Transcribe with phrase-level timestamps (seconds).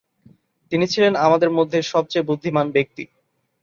[0.71, 3.03] তিনি ছিলেন আমাদের মধ্যে সবচেয়ে বুদ্ধিমান ব্যক্তি।